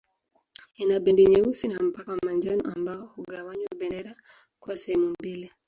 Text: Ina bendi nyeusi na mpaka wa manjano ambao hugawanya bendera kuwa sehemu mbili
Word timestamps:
Ina 0.77 0.97
bendi 0.99 1.23
nyeusi 1.27 1.67
na 1.67 1.79
mpaka 1.83 2.11
wa 2.11 2.19
manjano 2.25 2.61
ambao 2.75 3.05
hugawanya 3.05 3.67
bendera 3.79 4.15
kuwa 4.59 4.77
sehemu 4.77 5.09
mbili 5.19 5.51